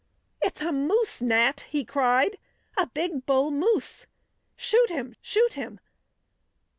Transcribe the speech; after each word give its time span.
"It's 0.41 0.61
a 0.61 0.71
moose, 0.71 1.21
Nat!" 1.21 1.67
he 1.69 1.85
cried. 1.85 2.39
"A 2.75 2.87
big 2.87 3.27
bull 3.27 3.51
moose! 3.51 4.07
Shoot 4.55 4.89
him! 4.89 5.15
Shoot 5.21 5.53
him!" 5.53 5.79